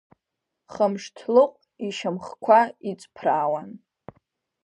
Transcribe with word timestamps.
Хамшҭлыҟә 0.73 1.57
ишьамхқәа 1.87 2.59
иҵԥраауан. 2.89 3.69